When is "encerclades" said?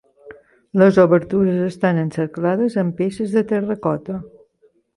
2.05-2.79